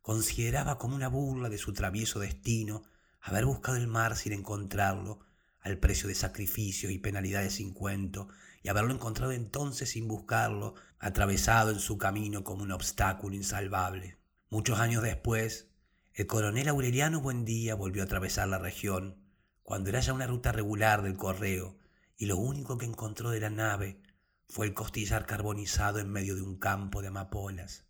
[0.00, 2.84] Consideraba como una burla de su travieso destino
[3.20, 5.25] haber buscado el mar sin encontrarlo
[5.66, 8.28] al precio de sacrificios y penalidades sin cuento,
[8.62, 14.16] y haberlo encontrado entonces sin buscarlo, atravesado en su camino como un obstáculo insalvable.
[14.48, 15.68] Muchos años después,
[16.14, 19.16] el coronel Aureliano Buendía volvió a atravesar la región,
[19.64, 21.76] cuando era ya una ruta regular del correo,
[22.16, 24.00] y lo único que encontró de la nave
[24.48, 27.86] fue el costillar carbonizado en medio de un campo de amapolas.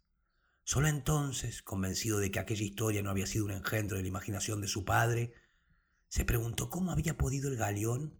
[0.65, 4.63] Solo entonces, convencido de que aquella historia no había sido un engendro de la imaginación
[4.63, 5.35] de su padre,
[6.17, 8.19] se preguntó cómo había podido el galeón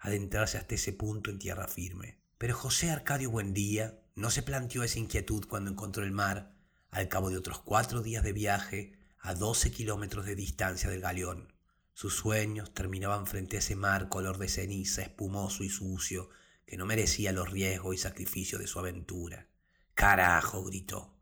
[0.00, 2.20] adentrarse hasta ese punto en tierra firme.
[2.36, 6.52] Pero José Arcadio Buendía no se planteó esa inquietud cuando encontró el mar,
[6.90, 11.54] al cabo de otros cuatro días de viaje, a 12 kilómetros de distancia del galeón.
[11.94, 16.28] Sus sueños terminaban frente a ese mar color de ceniza, espumoso y sucio,
[16.66, 19.48] que no merecía los riesgos y sacrificios de su aventura.
[19.94, 21.16] Carajo, gritó.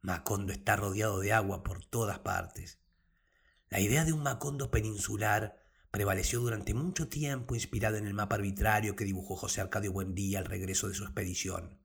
[0.00, 2.78] Macondo está rodeado de agua por todas partes.
[3.70, 8.96] La idea de un Macondo peninsular prevaleció durante mucho tiempo inspirada en el mapa arbitrario
[8.96, 11.78] que dibujó José Arcadio Buendía al regreso de su expedición.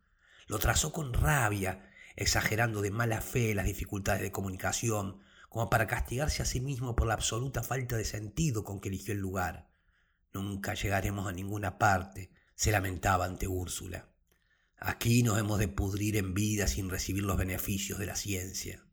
[0.48, 5.20] Lo trazó con rabia, exagerando de mala fe las dificultades de comunicación,
[5.50, 9.14] como para castigarse a sí mismo por la absoluta falta de sentido con que eligió
[9.14, 9.70] el lugar.
[10.34, 14.10] Nunca llegaremos a ninguna parte, se lamentaba ante Úrsula.
[14.78, 18.84] Aquí nos hemos de pudrir en vida sin recibir los beneficios de la ciencia.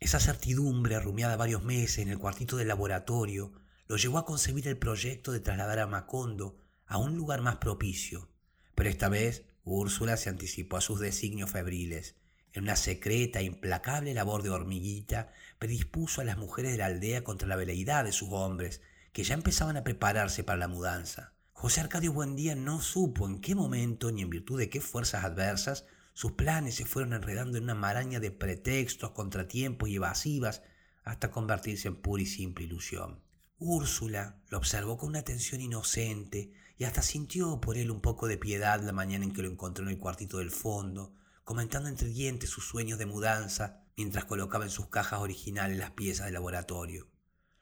[0.00, 3.52] Esa certidumbre, rumiada varios meses en el cuartito del laboratorio,
[3.86, 8.28] lo llevó a concebir el proyecto de trasladar a Macondo a un lugar más propicio.
[8.74, 12.16] Pero esta vez Úrsula se anticipó a sus designios febriles
[12.54, 17.24] en una secreta e implacable labor de hormiguita, predispuso a las mujeres de la aldea
[17.24, 18.80] contra la veleidad de sus hombres,
[19.12, 21.32] que ya empezaban a prepararse para la mudanza.
[21.52, 25.84] José Arcadio Buendía no supo en qué momento ni en virtud de qué fuerzas adversas
[26.14, 30.62] sus planes se fueron enredando en una maraña de pretextos, contratiempos y evasivas
[31.02, 33.20] hasta convertirse en pura y simple ilusión.
[33.58, 38.38] Úrsula lo observó con una atención inocente y hasta sintió por él un poco de
[38.38, 42.48] piedad la mañana en que lo encontró en el cuartito del fondo, comentando entre dientes
[42.48, 47.08] sus sueños de mudanza mientras colocaba en sus cajas originales las piezas del laboratorio.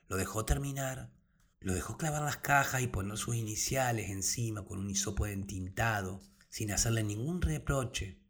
[0.08, 1.10] Lo dejó terminar,
[1.60, 6.70] lo dejó clavar las cajas y poner sus iniciales encima con un hisopo entintado, sin
[6.70, 8.21] hacerle ningún reproche,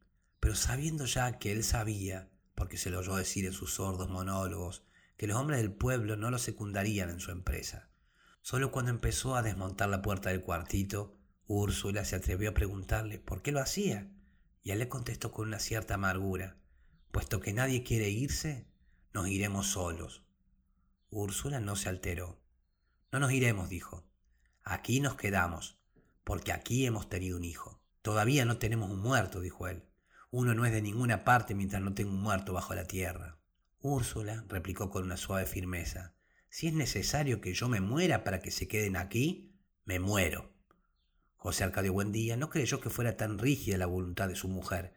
[0.43, 4.85] pero sabiendo ya que él sabía, porque se lo oyó decir en sus sordos monólogos,
[5.17, 7.91] que los hombres del pueblo no lo secundarían en su empresa.
[8.41, 13.41] Solo cuando empezó a desmontar la puerta del cuartito, Úrsula se atrevió a preguntarle por
[13.41, 14.11] qué lo hacía
[14.65, 16.59] y él le contestó con una cierta amargura,
[17.13, 18.67] puesto que nadie quiere irse,
[19.15, 20.25] nos iremos solos.
[21.09, 22.43] Úrsula no se alteró.
[23.13, 24.09] No nos iremos, dijo.
[24.65, 25.79] Aquí nos quedamos,
[26.25, 27.81] porque aquí hemos tenido un hijo.
[28.03, 29.85] Todavía no tenemos un muerto, dijo él.
[30.35, 33.37] Uno no es de ninguna parte mientras no tenga un muerto bajo la tierra.
[33.83, 36.15] Úrsula replicó con una suave firmeza.
[36.49, 40.51] Si es necesario que yo me muera para que se queden aquí, me muero.
[41.37, 44.95] José Arcadio Buendía no creyó que fuera tan rígida la voluntad de su mujer.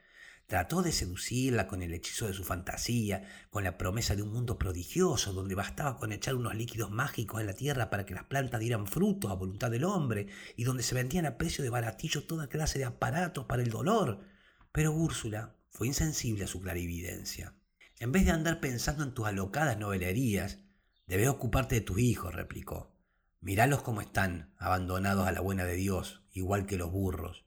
[0.47, 4.57] Trató de seducirla con el hechizo de su fantasía, con la promesa de un mundo
[4.57, 8.61] prodigioso donde bastaba con echar unos líquidos mágicos en la tierra para que las plantas
[8.61, 12.47] dieran frutos a voluntad del hombre y donde se vendían a precio de baratillo toda
[12.47, 14.33] clase de aparatos para el dolor.
[14.75, 17.55] Pero Úrsula fue insensible a su clarividencia.
[17.97, 20.59] En vez de andar pensando en tus alocadas novelerías,
[21.07, 22.93] debes ocuparte de tus hijos, replicó.
[23.39, 27.45] Miralos como están, abandonados a la buena de Dios, igual que los burros.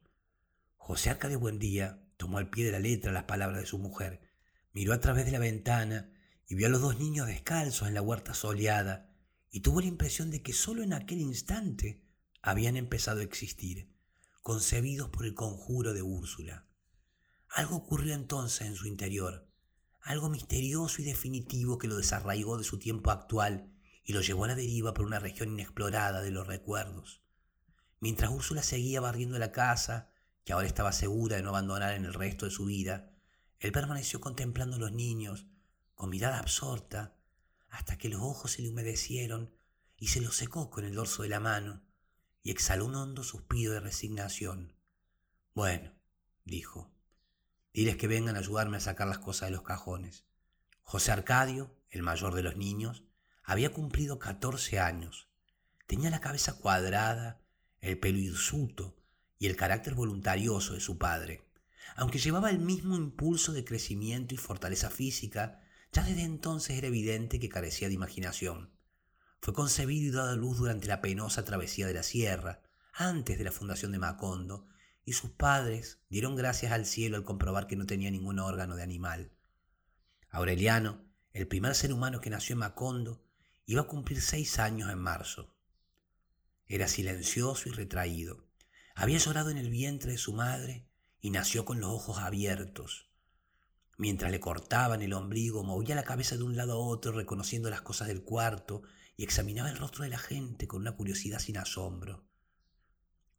[0.78, 4.22] José Arca de Buendía tomó al pie de la letra las palabras de su mujer,
[4.72, 6.10] miró a través de la ventana
[6.46, 9.12] y vio a los dos niños descalzos en la huerta soleada,
[9.50, 12.00] y tuvo la impresión de que sólo en aquel instante
[12.40, 13.92] habían empezado a existir,
[14.40, 16.67] concebidos por el conjuro de Úrsula.
[17.50, 19.48] Algo ocurrió entonces en su interior,
[20.00, 23.72] algo misterioso y definitivo que lo desarraigó de su tiempo actual
[24.04, 27.22] y lo llevó a la deriva por una región inexplorada de los recuerdos.
[28.00, 30.11] Mientras Úrsula seguía barriendo la casa,
[30.44, 33.12] que ahora estaba segura de no abandonar en el resto de su vida,
[33.58, 35.46] él permaneció contemplando a los niños,
[35.94, 37.16] con mirada absorta,
[37.70, 39.52] hasta que los ojos se le humedecieron
[39.96, 41.82] y se los secó con el dorso de la mano,
[42.42, 44.74] y exhaló un hondo suspiro de resignación.
[45.54, 45.92] Bueno,
[46.44, 46.94] dijo,
[47.78, 50.24] diles que vengan a ayudarme a sacar las cosas de los cajones.
[50.82, 53.04] José Arcadio, el mayor de los niños,
[53.44, 55.28] había cumplido catorce años.
[55.86, 57.40] Tenía la cabeza cuadrada,
[57.80, 58.96] el pelo hirsuto
[59.38, 61.44] y el carácter voluntarioso de su padre.
[61.94, 65.62] Aunque llevaba el mismo impulso de crecimiento y fortaleza física,
[65.92, 68.72] ya desde entonces era evidente que carecía de imaginación.
[69.40, 72.60] Fue concebido y dado a luz durante la penosa travesía de la sierra,
[72.92, 74.66] antes de la fundación de Macondo,
[75.09, 78.83] y sus padres dieron gracias al cielo al comprobar que no tenía ningún órgano de
[78.83, 79.33] animal.
[80.31, 83.25] Aureliano, el primer ser humano que nació en Macondo,
[83.71, 85.55] Iba a cumplir seis años en marzo.
[86.66, 88.49] Era silencioso y retraído.
[88.94, 90.88] Había llorado en el vientre de su madre
[91.21, 93.11] y nació con los ojos abiertos.
[93.99, 97.83] Mientras le cortaban el ombligo, movía la cabeza de un lado a otro reconociendo las
[97.83, 98.81] cosas del cuarto
[99.18, 102.27] y examinaba el rostro de la gente con una curiosidad sin asombro.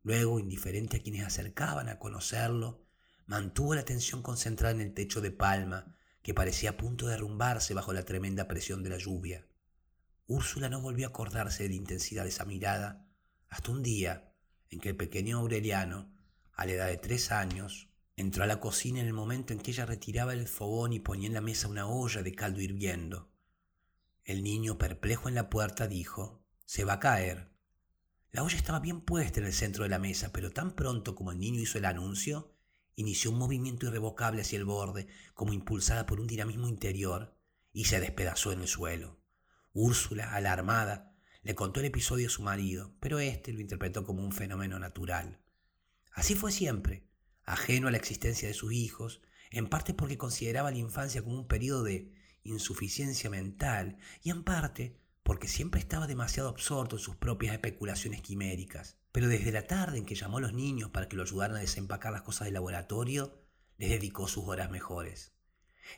[0.04, 2.86] Luego, indiferente a quienes acercaban a conocerlo,
[3.26, 7.74] mantuvo la atención concentrada en el techo de palma que parecía a punto de derrumbarse
[7.74, 9.46] bajo la tremenda presión de la lluvia.
[10.28, 13.08] Úrsula no volvió a acordarse de la intensidad de esa mirada
[13.50, 14.34] hasta un día
[14.70, 16.14] en que el pequeño Aureliano,
[16.54, 19.72] a la edad de tres años, entró a la cocina en el momento en que
[19.72, 23.32] ella retiraba el fogón y ponía en la mesa una olla de caldo hirviendo.
[24.24, 27.50] El niño, perplejo en la puerta, dijo, Se va a caer.
[28.32, 31.32] La olla estaba bien puesta en el centro de la mesa, pero tan pronto como
[31.32, 32.54] el niño hizo el anuncio,
[32.96, 37.36] inició un movimiento irrevocable hacia el borde, como impulsada por un dinamismo interior,
[37.72, 39.20] y se despedazó en el suelo.
[39.74, 44.32] Úrsula, alarmada, le contó el episodio a su marido, pero éste lo interpretó como un
[44.32, 45.42] fenómeno natural.
[46.12, 47.08] Así fue siempre,
[47.44, 51.48] ajeno a la existencia de sus hijos, en parte porque consideraba la infancia como un
[51.48, 52.14] periodo de
[52.44, 58.98] insuficiencia mental y en parte porque siempre estaba demasiado absorto en sus propias especulaciones quiméricas.
[59.12, 61.62] Pero desde la tarde en que llamó a los niños para que lo ayudaran a
[61.62, 63.44] desempacar las cosas del laboratorio,
[63.78, 65.34] les dedicó sus horas mejores.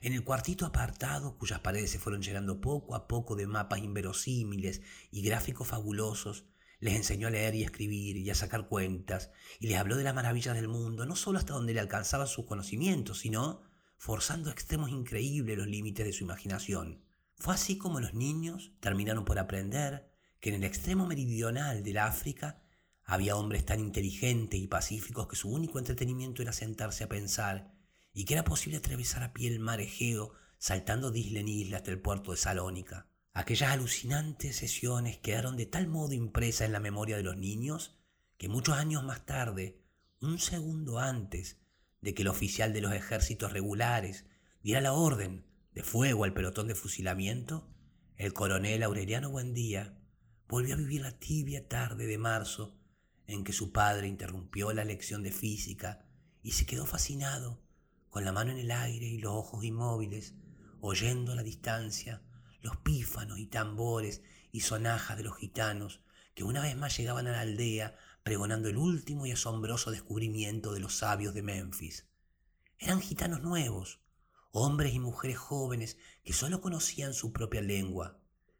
[0.01, 4.81] En el cuartito apartado, cuyas paredes se fueron llenando poco a poco de mapas inverosímiles
[5.11, 6.45] y gráficos fabulosos,
[6.79, 10.15] les enseñó a leer y escribir y a sacar cuentas, y les habló de las
[10.15, 13.61] maravillas del mundo, no solo hasta donde le alcanzaban sus conocimientos, sino
[13.97, 17.03] forzando a extremos increíbles los límites de su imaginación.
[17.41, 20.07] Fue así como los niños terminaron por aprender
[20.39, 22.61] que en el extremo meridional del África
[23.03, 27.73] había hombres tan inteligentes y pacíficos que su único entretenimiento era sentarse a pensar
[28.13, 31.77] y que era posible atravesar a pie el mar Egeo saltando de isla en isla
[31.77, 33.07] hasta el puerto de Salónica.
[33.33, 37.97] Aquellas alucinantes sesiones quedaron de tal modo impresas en la memoria de los niños
[38.37, 39.81] que muchos años más tarde,
[40.19, 41.57] un segundo antes
[42.01, 44.25] de que el oficial de los ejércitos regulares
[44.61, 47.67] diera la orden de fuego al pelotón de fusilamiento,
[48.17, 49.97] el coronel Aureliano Buendía
[50.47, 52.77] volvió a vivir la tibia tarde de marzo
[53.25, 56.05] en que su padre interrumpió la lección de física
[56.43, 57.61] y se quedó fascinado,
[58.09, 60.35] con la mano en el aire y los ojos inmóviles,
[60.81, 62.21] oyendo a la distancia
[62.61, 66.01] los pífanos y tambores y sonajas de los gitanos
[66.35, 70.79] que una vez más llegaban a la aldea pregonando el último y asombroso descubrimiento de
[70.79, 72.07] los sabios de Memphis.
[72.77, 74.00] Eran gitanos nuevos,
[74.51, 78.19] hombres y mujeres jóvenes que sólo conocían su propia lengua,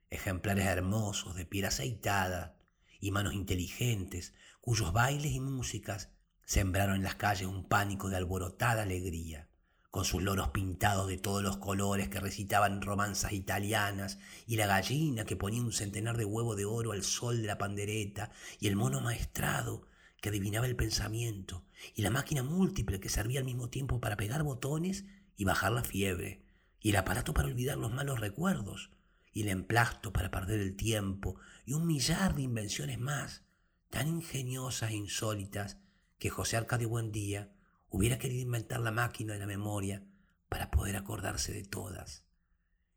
[0.10, 2.58] ejemplares hermosos de piel aceitada
[3.00, 6.10] y manos inteligentes cuyos bailes y músicas
[6.46, 9.48] sembraron en las calles un pánico de alborotada alegría,
[9.90, 15.26] con sus loros pintados de todos los colores que recitaban romanzas italianas, y la gallina
[15.26, 18.76] que ponía un centenar de huevo de oro al sol de la pandereta, y el
[18.76, 19.88] mono maestrado
[20.22, 24.44] que adivinaba el pensamiento, y la máquina múltiple que servía al mismo tiempo para pegar
[24.44, 25.06] botones
[25.42, 26.46] y bajar la fiebre,
[26.80, 28.92] y el aparato para olvidar los malos recuerdos,
[29.34, 33.42] y el emplasto para perder el tiempo, y un millar de invenciones más,
[33.90, 35.80] tan ingeniosas e insólitas
[36.20, 37.52] que José Arcadio Buendía
[37.90, 40.06] hubiera querido inventar la máquina de la memoria
[40.48, 42.24] para poder acordarse de todas.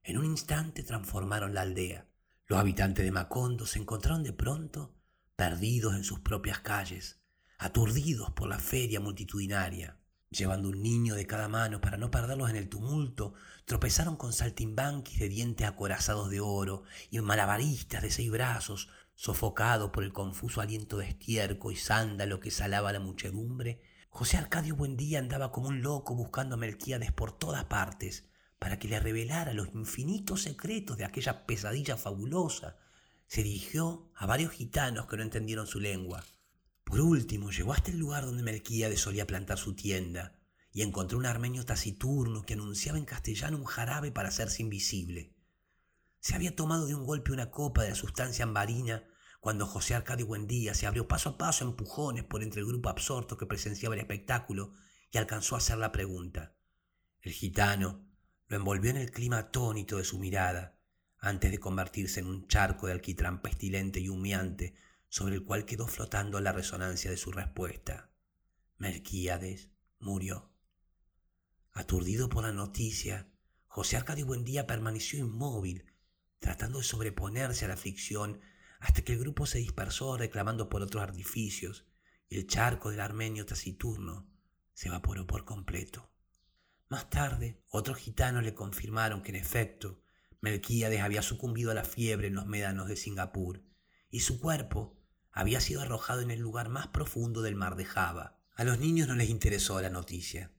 [0.03, 2.07] En un instante transformaron la aldea.
[2.45, 4.95] Los habitantes de Macondo se encontraron de pronto
[5.35, 7.23] perdidos en sus propias calles,
[7.57, 9.99] aturdidos por la feria multitudinaria.
[10.37, 13.35] Llevando un niño de cada mano para no perderlos en el tumulto,
[13.67, 20.03] tropezaron con saltimbanquis de dientes acorazados de oro y malabaristas de seis brazos Sofocado por
[20.03, 25.53] el confuso aliento de estiércol y sándalo que salaba la muchedumbre, José Arcadio Buendía andaba
[25.53, 30.43] como un loco buscando a Melquíades por todas partes para que le revelara los infinitos
[30.43, 32.77] secretos de aquella pesadilla fabulosa.
[33.29, 36.25] Se dirigió a varios gitanos que no entendieron su lengua.
[36.95, 40.39] Por último, llegó hasta el lugar donde Melquíades solía plantar su tienda
[40.71, 45.35] y encontró un armenio taciturno que anunciaba en castellano un jarabe para hacerse invisible.
[46.21, 49.03] Se había tomado de un golpe una copa de la sustancia ambarina
[49.41, 53.37] cuando José Arcadio Buendía se abrió paso a paso empujones por entre el grupo absorto
[53.37, 54.75] que presenciaba el espectáculo
[55.11, 56.55] y alcanzó a hacer la pregunta.
[57.23, 58.07] El gitano
[58.47, 60.79] lo envolvió en el clima atónito de su mirada,
[61.19, 64.77] antes de convertirse en un charco de alquitrán pestilente y humeante
[65.15, 68.11] sobre el cual quedó flotando la resonancia de su respuesta.
[68.79, 70.53] Melquíades murió.
[71.71, 73.31] Aturdido por la noticia,
[73.69, 75.85] José Arcadio Buendía permaneció inmóvil,
[76.41, 78.41] tratando de sobreponerse a la aflicción
[78.81, 81.87] hasta que el grupo se dispersó reclamando por otros artificios
[82.29, 84.29] y el charco del armenio taciturno
[84.73, 86.11] se evaporó por completo.
[86.89, 90.03] Más tarde, otros gitanos le confirmaron que en efecto
[90.41, 93.63] Melquíades había sucumbido a la fiebre en los médanos de Singapur
[94.11, 95.04] y su cuerpo
[95.35, 98.39] había sido arrojado en el lugar más profundo del mar de Java.
[98.55, 100.53] A los niños no les interesó la noticia.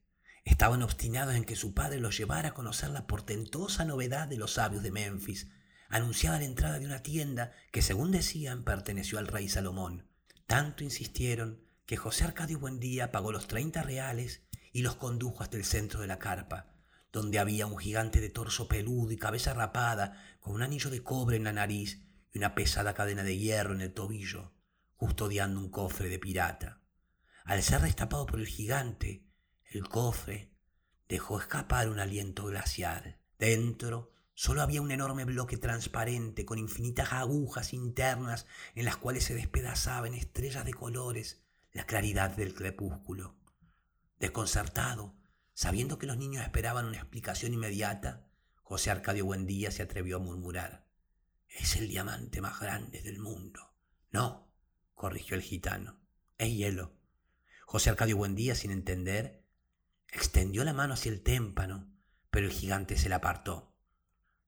[0.43, 4.53] Estaban obstinados en que su padre los llevara a conocer la portentosa novedad de los
[4.53, 5.47] sabios de Memphis,
[5.88, 10.07] anunciaba la entrada de una tienda que, según decían, perteneció al rey Salomón.
[10.45, 14.41] Tanto insistieron que José Arcadio Buendía pagó los treinta reales
[14.73, 16.73] y los condujo hasta el centro de la carpa,
[17.13, 21.38] donde había un gigante de torso peludo y cabeza rapada, con un anillo de cobre
[21.38, 22.01] en la nariz
[22.34, 24.51] y una pesada cadena de hierro en el tobillo,
[24.96, 26.82] custodiando un cofre de pirata.
[27.43, 29.26] Al ser destapado por el gigante,
[29.72, 30.52] el cofre
[31.08, 33.20] dejó escapar un aliento glacial.
[33.38, 39.36] Dentro solo había un enorme bloque transparente con infinitas agujas internas en las cuales se
[39.36, 41.41] despedazaban estrellas de colores
[41.72, 43.36] la claridad del crepúsculo.
[44.20, 45.14] Desconcertado,
[45.54, 48.26] sabiendo que los niños esperaban una explicación inmediata,
[48.64, 50.88] José Arcadio Buendía se atrevió a murmurar.
[51.48, 53.74] Es el diamante más grande del mundo.
[54.12, 54.45] No,
[54.96, 56.00] corrigió el gitano.
[56.38, 56.93] Es hielo.
[57.66, 59.46] José Arcadio Buendía, sin entender,
[60.12, 61.93] extendió la mano hacia el témpano,
[62.32, 63.76] pero el gigante se la apartó.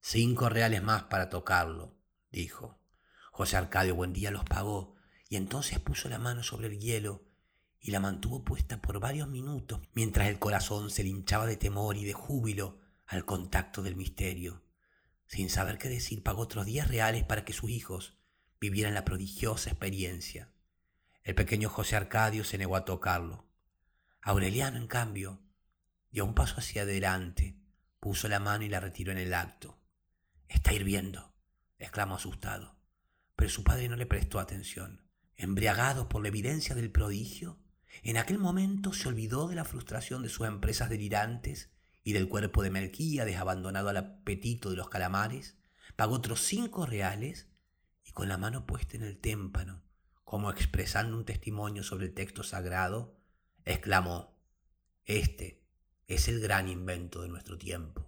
[0.01, 1.99] Cinco reales más para tocarlo,
[2.31, 2.79] dijo.
[3.31, 4.95] José Arcadio Buendía los pagó
[5.29, 7.27] y entonces puso la mano sobre el hielo
[7.79, 11.97] y la mantuvo puesta por varios minutos mientras el corazón se le hinchaba de temor
[11.97, 14.63] y de júbilo al contacto del misterio.
[15.27, 18.16] Sin saber qué decir, pagó otros diez reales para que sus hijos
[18.59, 20.49] vivieran la prodigiosa experiencia.
[21.23, 23.45] El pequeño José Arcadio se negó a tocarlo.
[24.21, 25.41] Aureliano, en cambio,
[26.11, 27.57] dio un paso hacia adelante,
[27.99, 29.77] puso la mano y la retiró en el acto.
[30.47, 31.33] Está hirviendo,
[31.77, 32.77] exclamó asustado.
[33.35, 35.01] Pero su padre no le prestó atención.
[35.35, 37.59] Embriagado por la evidencia del prodigio,
[38.03, 41.69] en aquel momento se olvidó de la frustración de sus empresas delirantes
[42.03, 45.57] y del cuerpo de Melquíades abandonado al apetito de los calamares,
[45.95, 47.47] pagó otros cinco reales
[48.17, 49.83] con la mano puesta en el témpano,
[50.23, 53.15] como expresando un testimonio sobre el texto sagrado,
[53.63, 54.35] exclamó,
[55.05, 55.61] Este
[56.07, 58.07] es el gran invento de nuestro tiempo.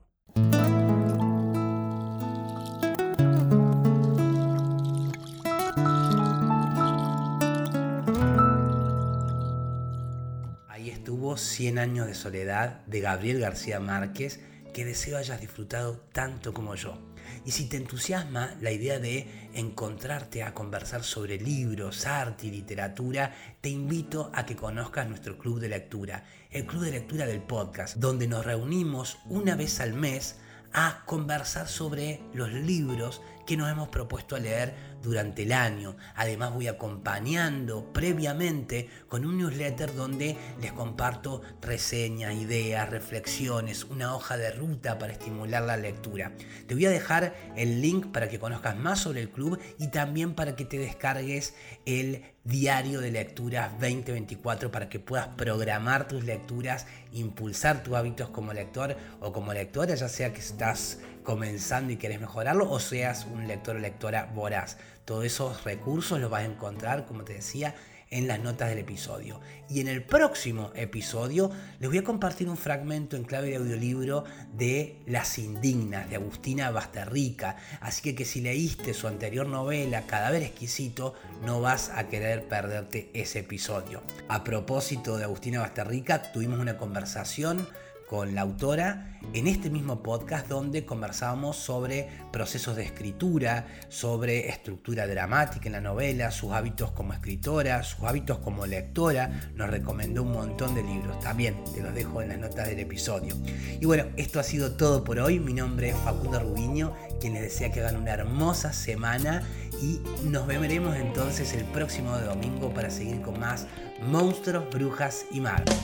[11.10, 14.40] estuvo Cien años de soledad de Gabriel García Márquez,
[14.74, 16.98] que deseo hayas disfrutado tanto como yo.
[17.46, 23.34] Y si te entusiasma la idea de encontrarte a conversar sobre libros, arte y literatura,
[23.62, 27.98] te invito a que conozcas nuestro club de lectura, el club de lectura del podcast,
[27.98, 30.38] donde nos reunimos una vez al mes
[30.74, 35.98] a conversar sobre los libros que nos hemos propuesto a leer durante el año.
[36.14, 44.38] Además voy acompañando previamente con un newsletter donde les comparto reseñas, ideas, reflexiones, una hoja
[44.38, 46.34] de ruta para estimular la lectura.
[46.68, 50.36] Te voy a dejar el link para que conozcas más sobre el club y también
[50.36, 51.56] para que te descargues
[51.88, 58.54] el diario de lecturas 2024 para que puedas programar tus lecturas, impulsar tus hábitos como
[58.54, 63.48] lector o como lectora, ya sea que estás comenzando y quieres mejorarlo o seas un
[63.48, 64.78] lector o lectora voraz.
[65.06, 67.76] Todos esos recursos los vas a encontrar, como te decía,
[68.10, 69.40] en las notas del episodio.
[69.70, 74.24] Y en el próximo episodio les voy a compartir un fragmento en clave de audiolibro
[74.54, 77.58] de Las Indignas de Agustina Basterrica.
[77.80, 81.14] Así que, que si leíste su anterior novela, Cadáver Exquisito,
[81.46, 84.02] no vas a querer perderte ese episodio.
[84.30, 87.68] A propósito de Agustina Basterrica, tuvimos una conversación
[88.10, 95.06] con la autora en este mismo podcast donde conversábamos sobre procesos de escritura, sobre estructura
[95.06, 99.52] dramática en la novela, sus hábitos como escritora, sus hábitos como lectora.
[99.54, 101.20] Nos recomendó un montón de libros.
[101.20, 103.36] También te los dejo en las notas del episodio.
[103.80, 105.40] Y bueno, esto ha sido todo por hoy.
[105.40, 109.44] Mi nombre es Facundo Rubiño, quien les desea que hagan una hermosa semana
[109.84, 113.68] y nos veremos entonces el próximo domingo para seguir con más
[114.02, 115.76] monstruos, brujas y magos.